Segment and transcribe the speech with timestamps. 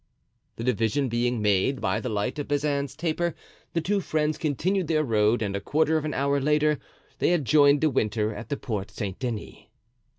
[0.55, 3.35] The division being made by the light of Bazin's taper,
[3.73, 6.79] the two friends continued their road and a quarter of an hour later
[7.19, 9.67] they had joined De Winter at the Porte Saint Denis.